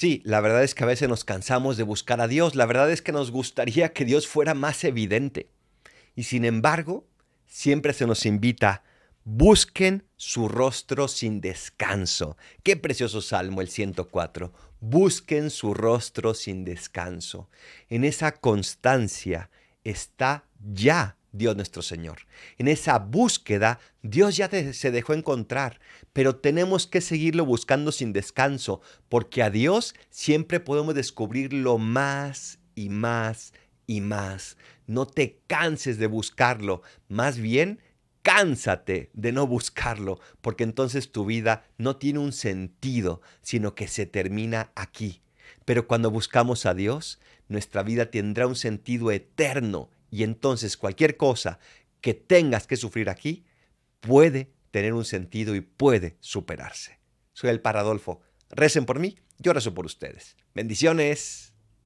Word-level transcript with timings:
Sí, 0.00 0.22
la 0.24 0.40
verdad 0.40 0.64
es 0.64 0.74
que 0.74 0.84
a 0.84 0.86
veces 0.86 1.10
nos 1.10 1.26
cansamos 1.26 1.76
de 1.76 1.82
buscar 1.82 2.22
a 2.22 2.26
Dios, 2.26 2.54
la 2.54 2.64
verdad 2.64 2.90
es 2.90 3.02
que 3.02 3.12
nos 3.12 3.30
gustaría 3.30 3.92
que 3.92 4.06
Dios 4.06 4.26
fuera 4.26 4.54
más 4.54 4.82
evidente. 4.84 5.50
Y 6.16 6.22
sin 6.22 6.46
embargo, 6.46 7.06
siempre 7.44 7.92
se 7.92 8.06
nos 8.06 8.24
invita, 8.24 8.82
busquen 9.24 10.06
su 10.16 10.48
rostro 10.48 11.06
sin 11.06 11.42
descanso. 11.42 12.38
Qué 12.62 12.78
precioso 12.78 13.20
salmo 13.20 13.60
el 13.60 13.68
104. 13.68 14.54
Busquen 14.80 15.50
su 15.50 15.74
rostro 15.74 16.32
sin 16.32 16.64
descanso. 16.64 17.50
En 17.90 18.04
esa 18.04 18.32
constancia 18.32 19.50
está 19.84 20.46
ya 20.60 21.18
Dios 21.32 21.56
nuestro 21.56 21.82
Señor. 21.82 22.26
En 22.58 22.68
esa 22.68 22.98
búsqueda, 22.98 23.78
Dios 24.02 24.36
ya 24.36 24.48
se 24.48 24.90
dejó 24.90 25.14
encontrar, 25.14 25.80
pero 26.12 26.36
tenemos 26.36 26.86
que 26.86 27.00
seguirlo 27.00 27.44
buscando 27.44 27.92
sin 27.92 28.12
descanso, 28.12 28.80
porque 29.08 29.42
a 29.42 29.50
Dios 29.50 29.94
siempre 30.10 30.60
podemos 30.60 30.94
descubrirlo 30.94 31.78
más 31.78 32.58
y 32.74 32.88
más 32.88 33.52
y 33.86 34.00
más. 34.00 34.56
No 34.86 35.06
te 35.06 35.40
canses 35.46 35.98
de 35.98 36.06
buscarlo, 36.06 36.82
más 37.08 37.38
bien 37.38 37.80
cánsate 38.22 39.10
de 39.14 39.32
no 39.32 39.46
buscarlo, 39.46 40.20
porque 40.40 40.64
entonces 40.64 41.12
tu 41.12 41.24
vida 41.24 41.64
no 41.78 41.96
tiene 41.96 42.18
un 42.18 42.32
sentido, 42.32 43.22
sino 43.42 43.74
que 43.74 43.88
se 43.88 44.06
termina 44.06 44.72
aquí. 44.74 45.22
Pero 45.64 45.86
cuando 45.86 46.10
buscamos 46.10 46.66
a 46.66 46.74
Dios, 46.74 47.20
nuestra 47.48 47.82
vida 47.82 48.10
tendrá 48.10 48.46
un 48.46 48.56
sentido 48.56 49.10
eterno 49.10 49.90
y 50.10 50.22
entonces 50.22 50.76
cualquier 50.76 51.16
cosa 51.16 51.58
que 52.00 52.14
tengas 52.14 52.66
que 52.66 52.76
sufrir 52.76 53.10
aquí 53.10 53.44
puede 54.00 54.52
tener 54.70 54.94
un 54.94 55.04
sentido 55.04 55.54
y 55.54 55.60
puede 55.60 56.16
superarse. 56.20 56.98
Soy 57.32 57.50
el 57.50 57.60
Paradolfo. 57.60 58.20
Recen 58.50 58.86
por 58.86 58.98
mí, 58.98 59.16
yo 59.38 59.52
rezo 59.52 59.74
por 59.74 59.86
ustedes. 59.86 60.36
Bendiciones. 60.54 61.49